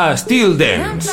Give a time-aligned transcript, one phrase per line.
[0.00, 1.08] I still dance.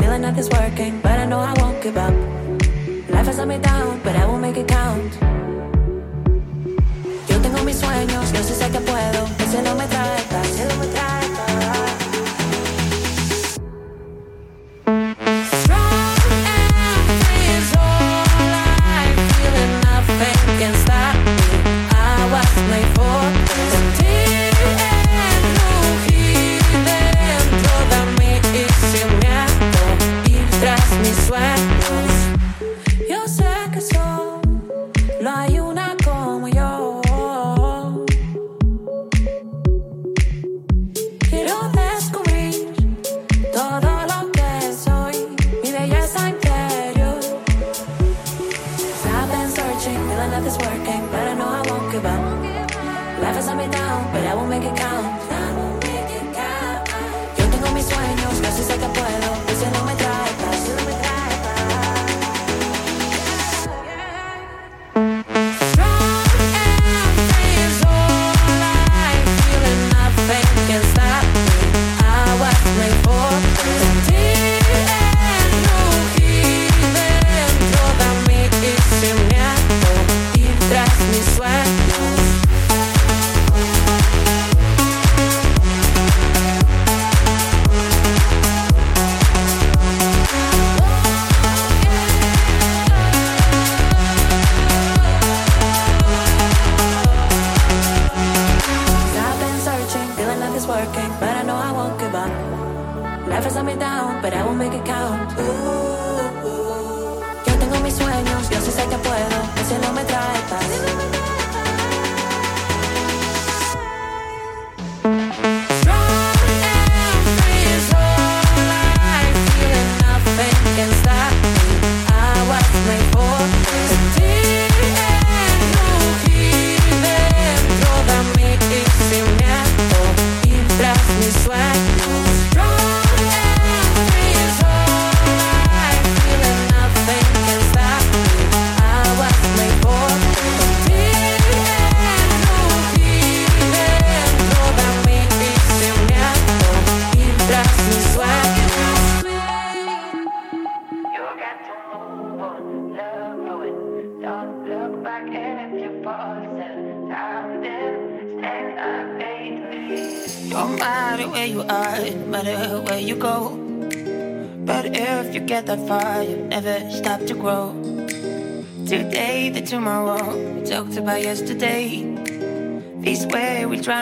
[0.00, 2.14] feeling nothing's working, but I know I won't give up.
[3.10, 5.12] Life has let me down, but I will make it count.
[7.28, 10.76] Yo tengo mis sueños, yo sé que puedo, que se no me tratas, si no
[10.76, 11.93] me tratas.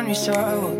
[0.02, 0.71] find me so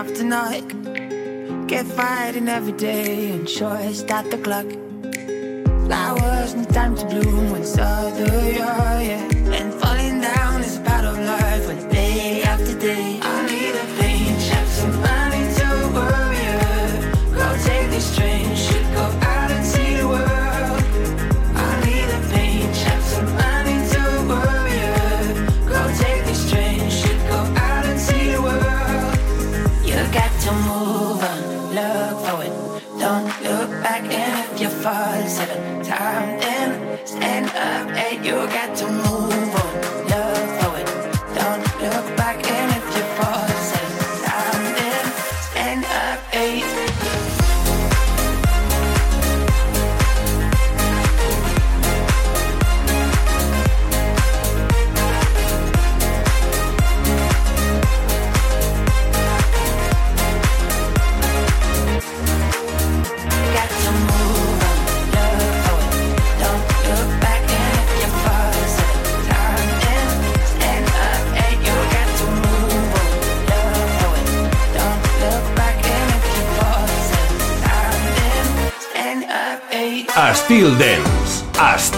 [0.00, 0.66] after knock.
[1.66, 4.68] Get fighting every day and sure start the clock.
[5.84, 9.39] Flowers, no time to bloom when it's other, yeah.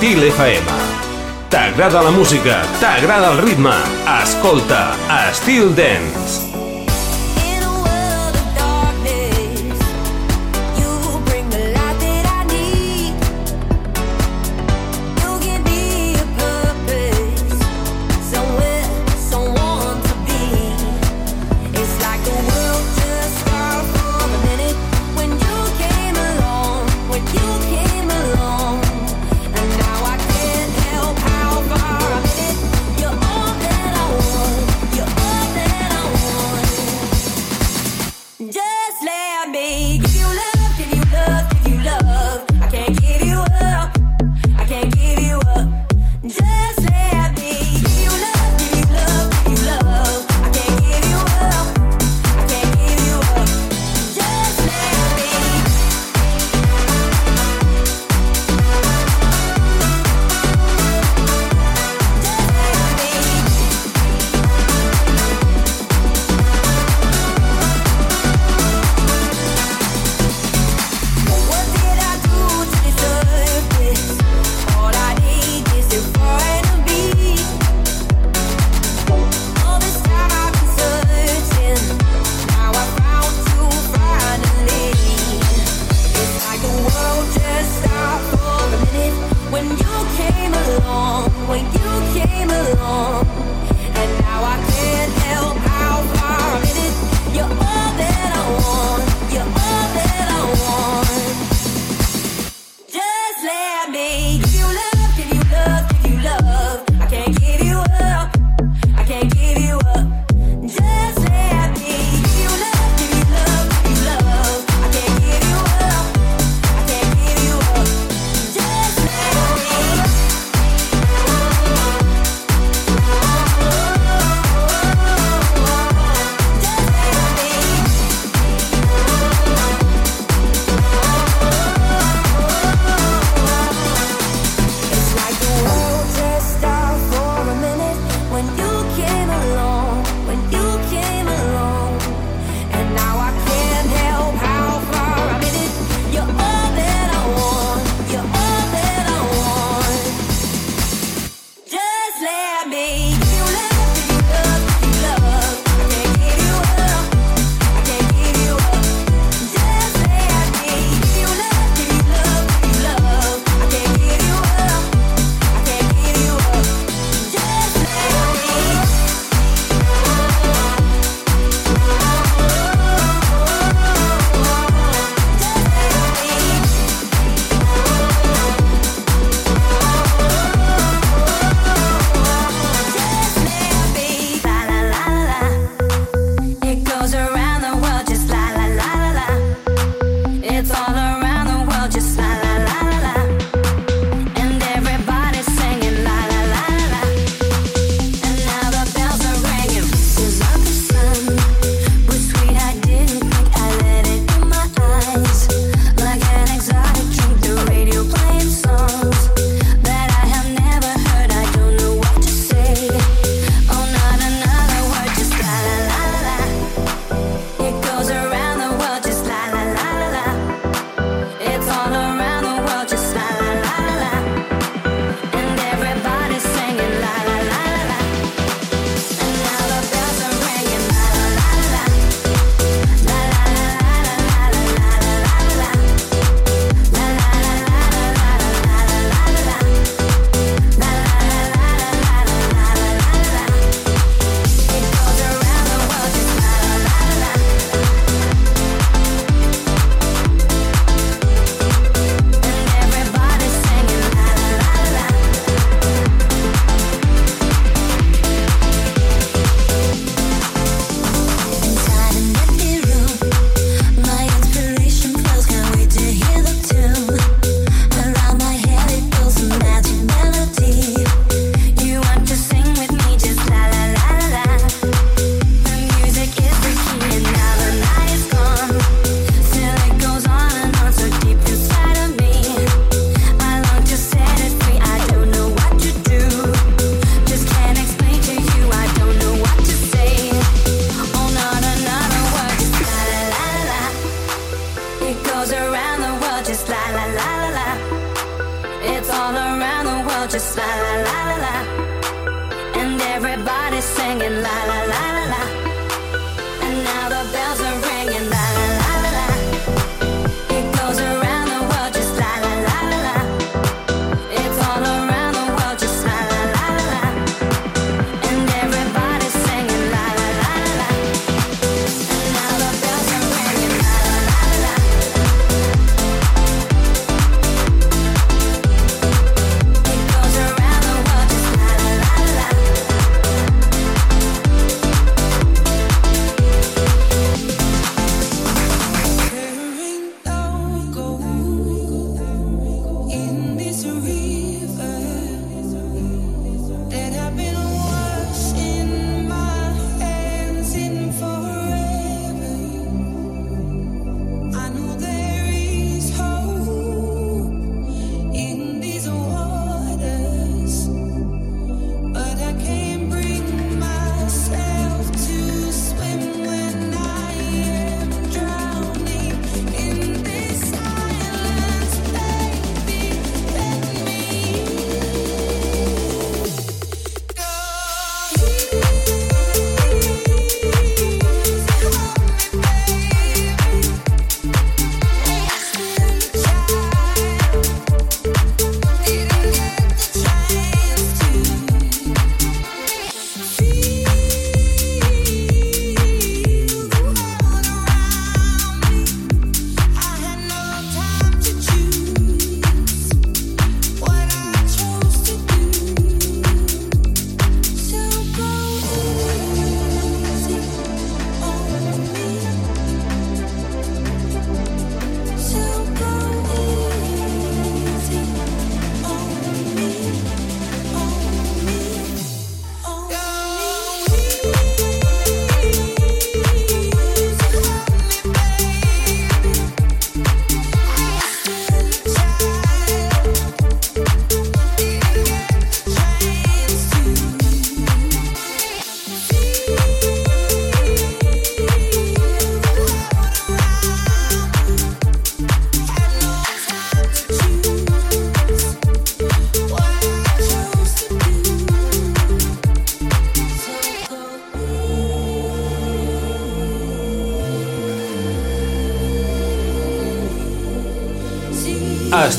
[0.03, 0.67] Estil FM.
[1.49, 3.77] T'agrada la música, t'agrada el ritme.
[4.21, 4.97] Escolta,
[5.31, 6.52] Estil Dance.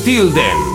[0.04, 0.73] Styl Dance.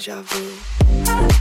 [0.00, 1.39] Deja vu.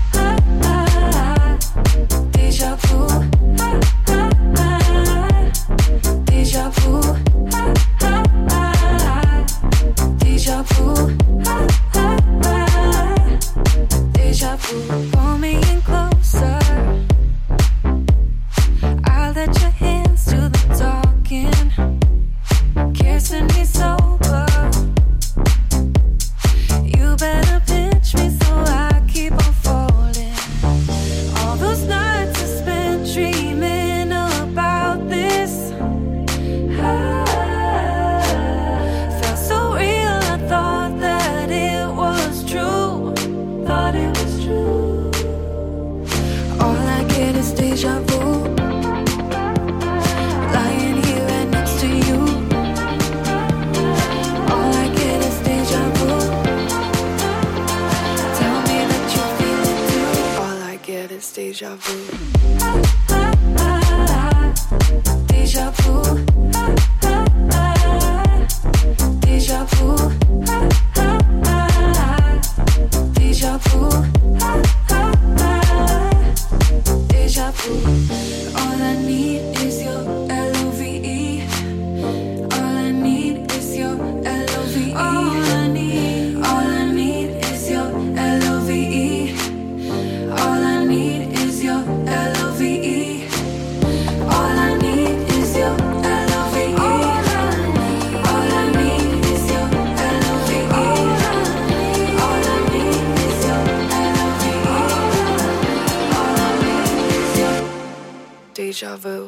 [108.79, 109.18] Deja euh, vu.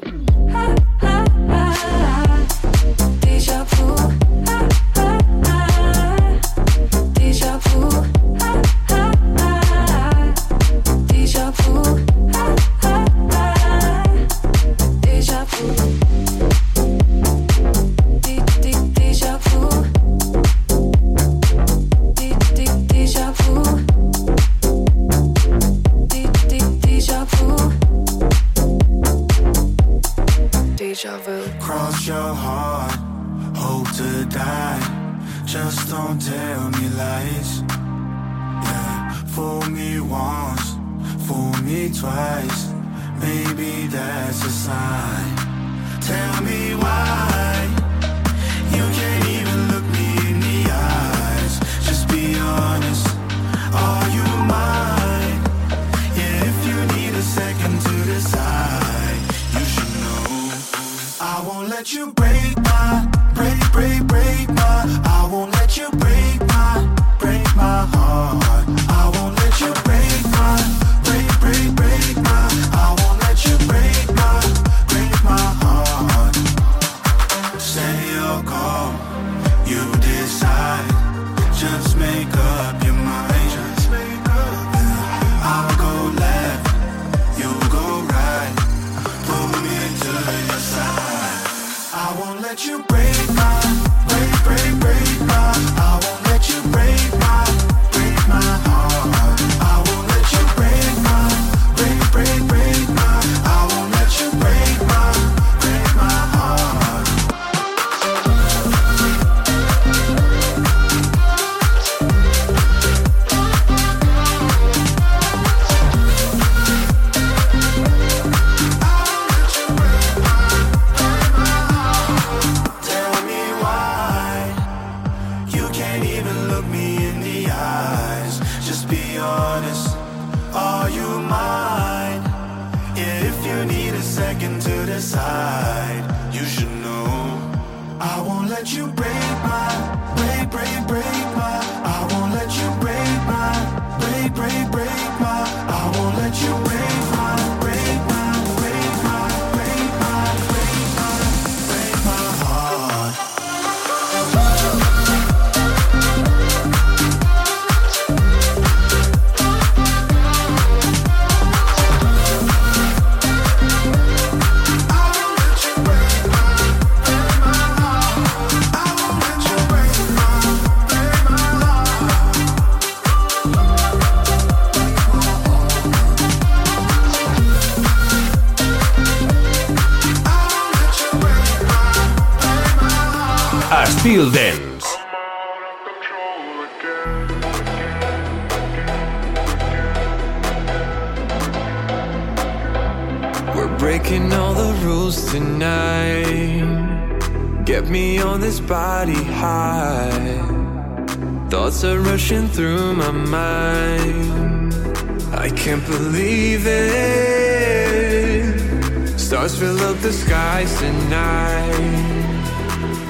[210.01, 211.75] the skies tonight.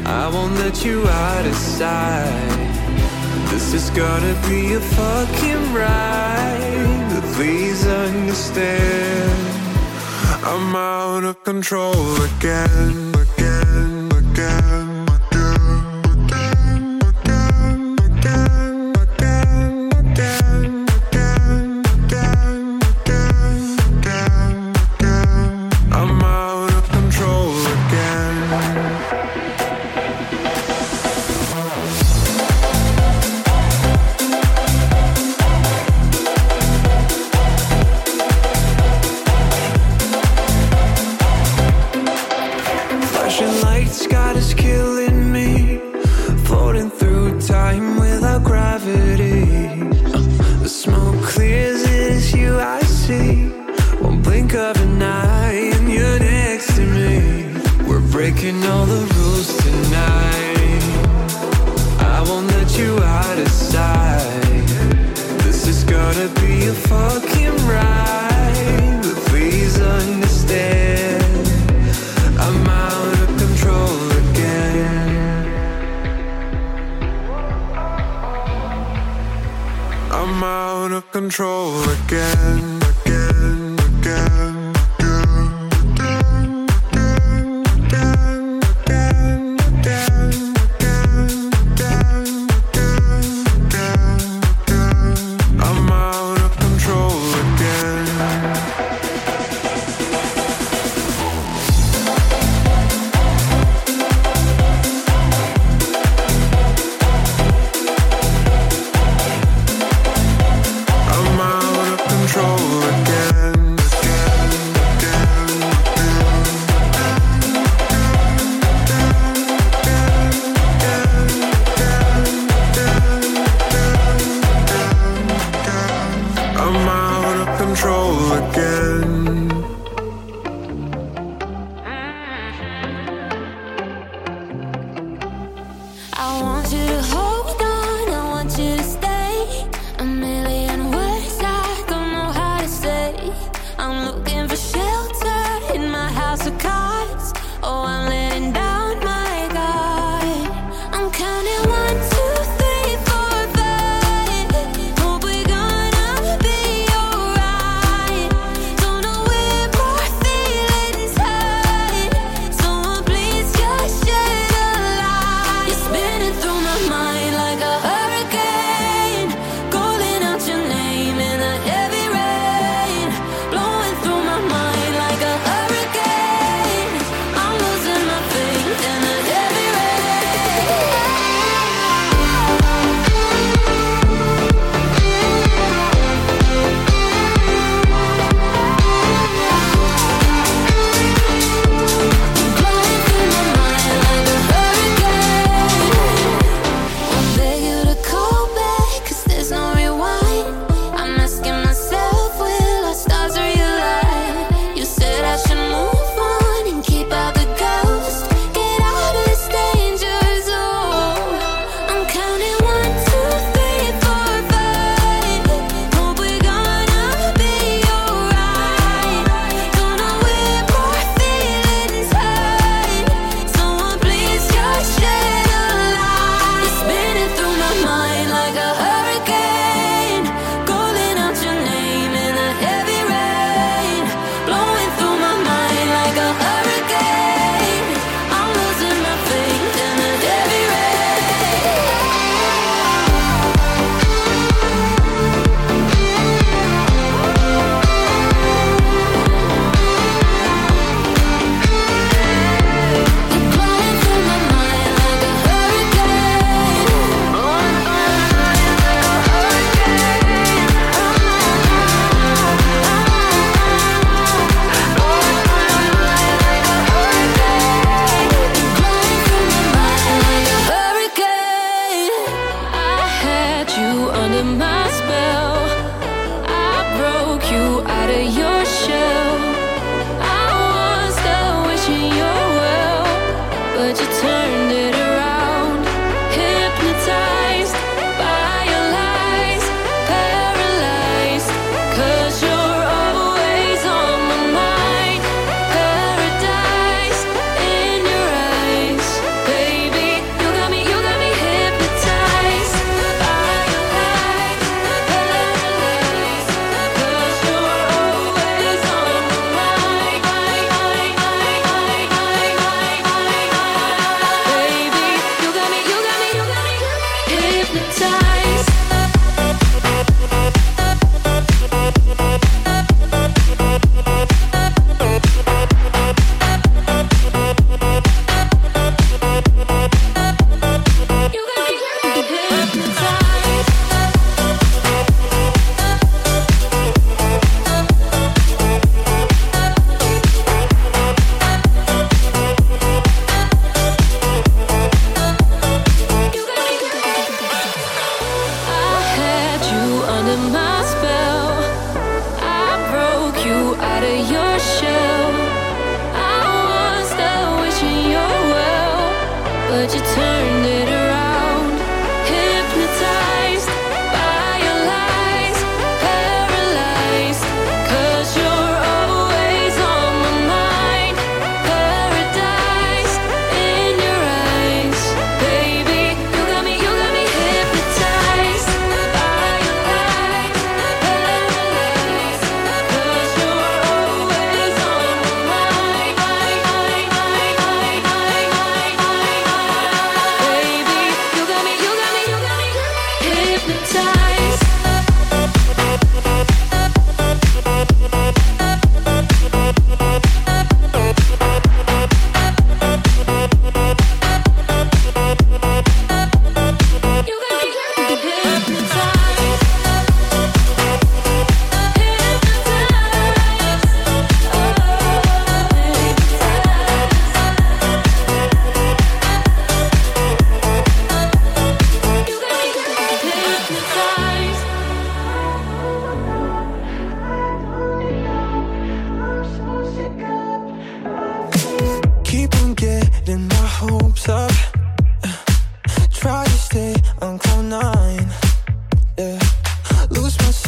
[0.06, 2.72] I won't let you out of sight.
[3.50, 7.24] This is gonna be a fucking ride.
[7.36, 9.32] Please understand,
[10.44, 13.11] I'm out of control again.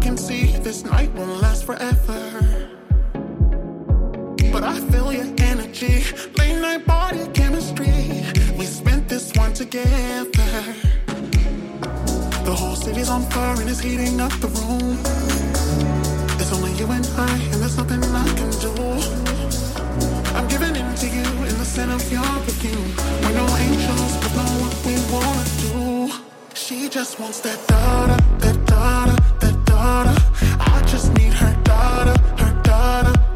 [0.00, 2.20] can see this night won't last forever.
[4.52, 6.04] But I feel your energy,
[6.38, 8.24] late night body chemistry.
[8.58, 10.28] We spent this one together.
[12.44, 14.98] The whole city's on fire and it's heating up the room.
[16.40, 18.72] It's only you and I, and there's nothing I can do.
[20.36, 22.90] I'm giving in to you in the center of your perfume.
[23.22, 26.14] We're no angels, but know what we wanna do.
[26.54, 29.17] She just wants that daughter, that daughter
[29.88, 30.16] daughter.
[30.60, 33.27] I just need her daughter, her daughter.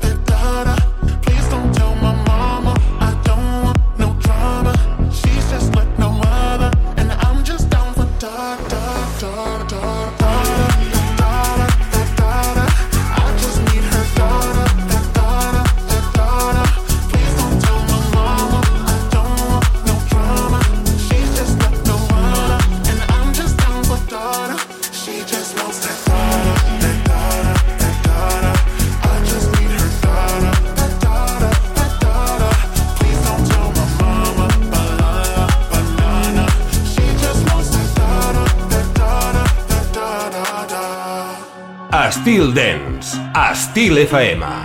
[43.35, 44.62] a Stile Faema.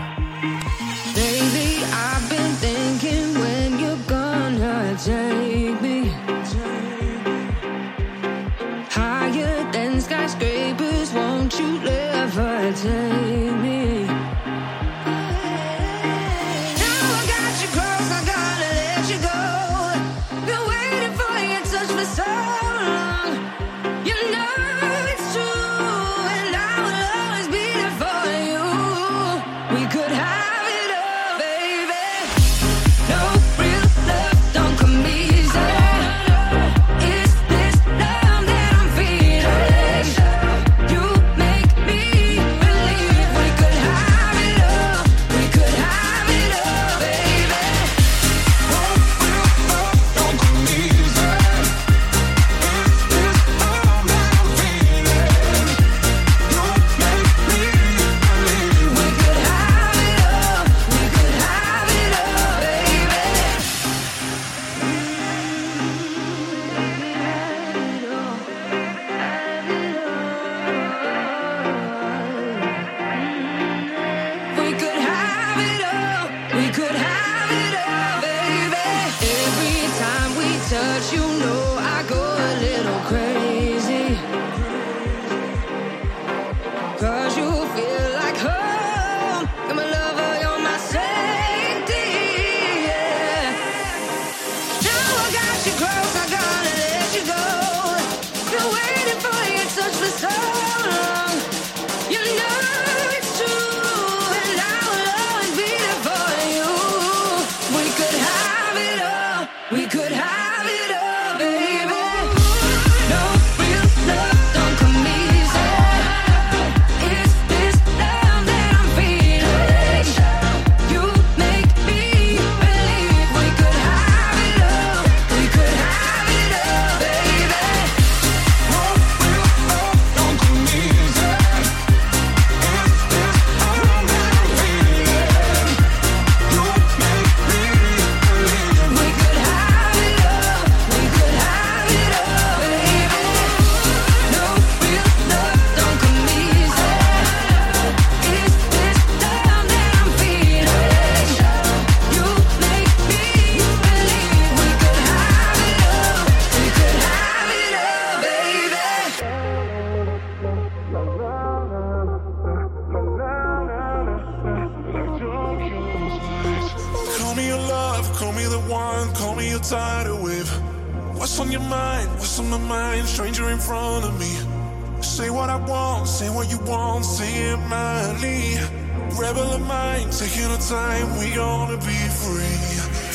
[180.97, 182.57] Time, we gonna be free.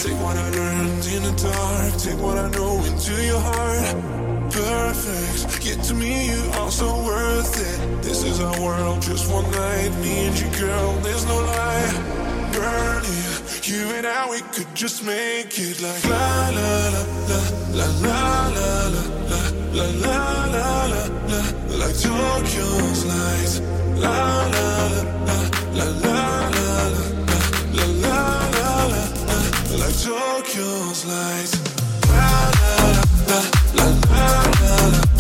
[0.03, 3.97] Take what I learned in the dark, take what I know into your heart.
[4.51, 8.03] Perfect, get to me, you are so worth it.
[8.03, 11.93] This is our world, just one night, me and you, girl, there's no lie.
[12.53, 17.41] Burning, you and I, we could just make it like la la la la
[17.79, 21.43] la la la la la la la la la
[21.81, 23.61] like Tokyo's lights.
[24.03, 25.37] La la la la
[25.77, 27.22] la la la la la la la la
[29.79, 31.55] like Tokyo's lights.
[32.09, 32.73] La la
[33.29, 33.41] la
[33.75, 34.27] la la
[34.61, 34.77] la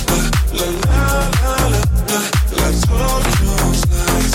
[0.09, 0.21] la
[0.53, 1.07] la la
[1.41, 1.57] la
[2.09, 2.21] la
[2.61, 4.35] like Tokyo's lights.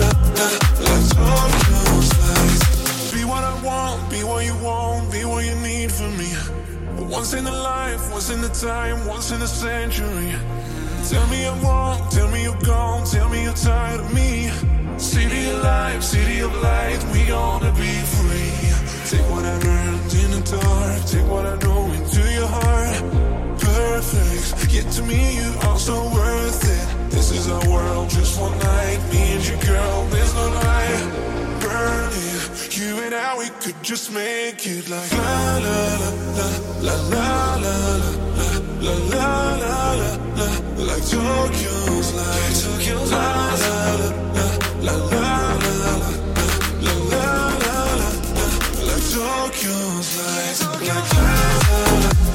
[0.01, 0.49] la
[0.87, 3.13] like Tokyo's lights.
[3.13, 6.31] Be what I want, be what you want, be what you need from me.
[7.11, 10.35] Once in a life, once in a time, once in a century.
[11.11, 14.49] Tell me I'm wrong, tell me you're gone, tell me you're tired of me.
[14.97, 18.53] City of life, city of light, we gonna be free.
[19.11, 23.59] Take what I learned in the dark, take what I know into your heart.
[23.59, 27.11] Perfect, get to me, you are so worth it.
[27.11, 30.95] This is our world, just one night, me and you, girl, there's no lie.
[31.59, 32.40] Burning,
[32.81, 35.81] you and I, we could just make it like la la
[36.39, 36.49] la
[36.87, 40.49] la la la la la la la la
[40.89, 42.63] like Tokyo's lights.
[42.65, 43.77] Tokyo's la la
[44.37, 44.47] la
[44.87, 46.15] la la la la
[46.81, 48.09] la la la
[48.89, 50.09] like Tokyo's.
[50.19, 51.29] Like la
[52.05, 52.30] la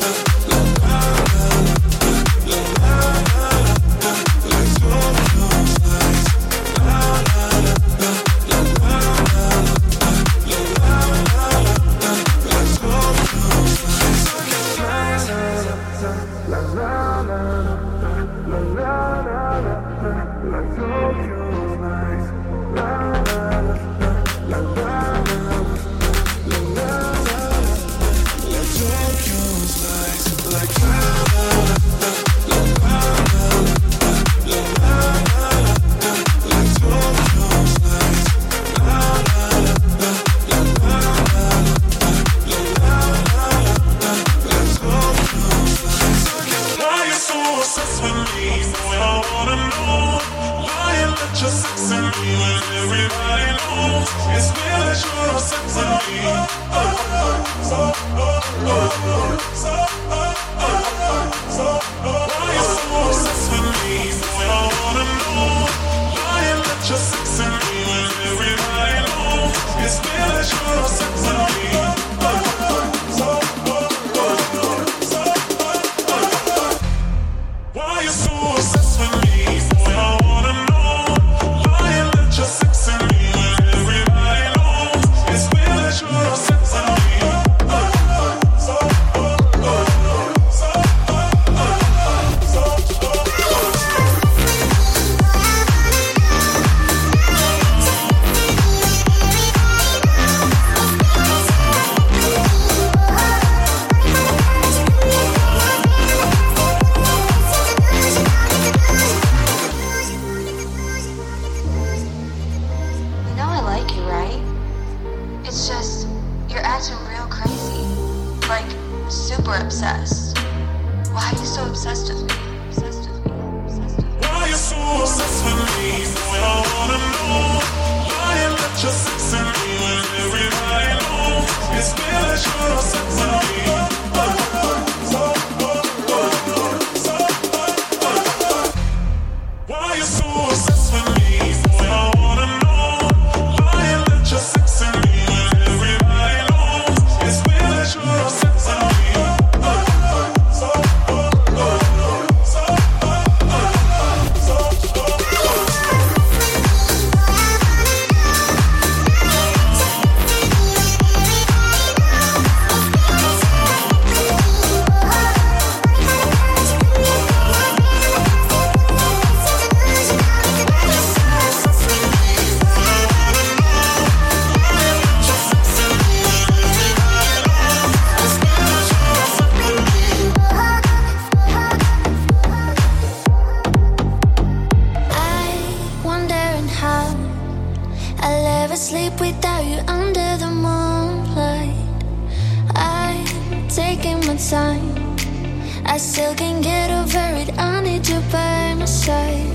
[194.36, 199.48] different time I still can't get over it, I need you by my side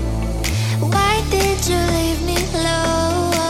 [0.79, 3.40] Why did you leave me alone?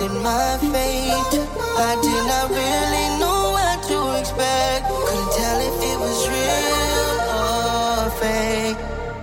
[0.00, 1.40] accepted my fate.
[1.76, 4.86] I did not really know what to expect.
[4.88, 8.76] Couldn't tell if it was real or fake.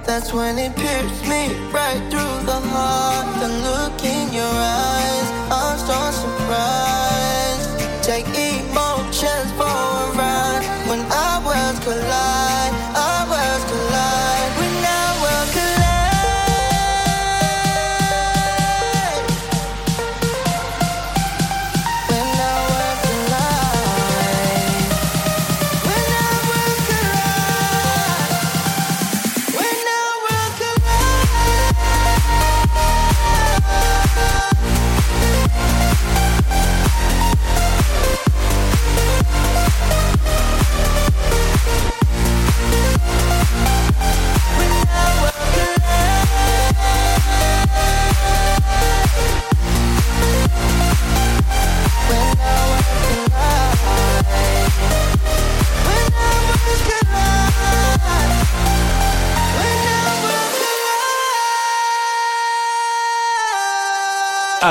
[0.05, 0.86] That's when it.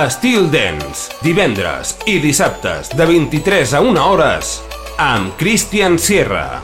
[0.07, 4.51] Estil Dance, divendres i dissabtes de 23 a 1 hores
[5.03, 6.61] amb Christian Sierra.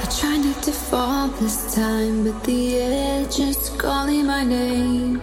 [0.00, 5.20] I try not to fall this time, but the edge is calling my name.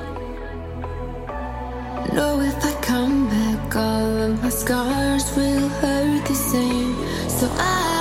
[2.14, 6.94] No, if I come back, all of my scars will hurt the same.
[7.28, 8.01] So I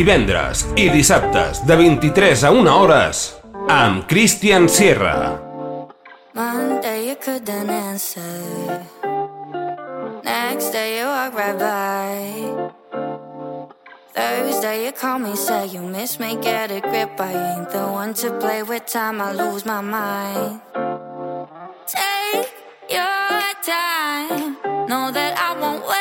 [0.00, 3.18] divendres i dissabtes de 23 a 1 hores
[3.68, 5.36] amb Christian Sierra.
[6.32, 8.80] Monday you couldn't answer.
[10.24, 12.16] Next day you walk right by.
[14.14, 17.20] Thursday you call me, say you miss me, get a grip.
[17.20, 20.60] I ain't the one to play with time, I lose my mind.
[21.86, 22.48] Take
[22.88, 24.56] your time,
[24.88, 25.99] know that I won't wait.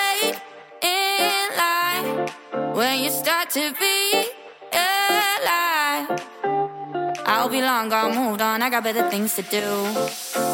[2.79, 4.29] When you start to be
[4.71, 6.23] alive,
[7.25, 8.61] I'll be long gone, moved on.
[8.61, 9.65] I got better things to do.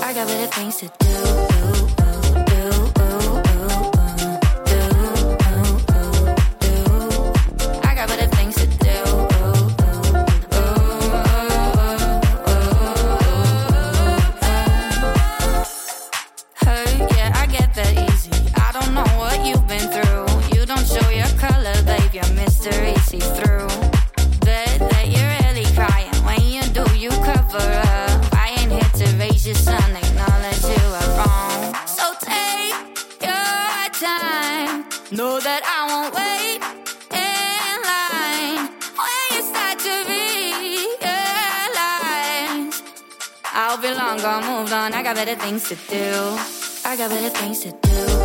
[0.01, 1.54] I got better things to do.
[43.75, 44.93] won't be long, gone, moved on.
[44.93, 46.37] I got better things to do.
[46.85, 48.24] I got better things to do.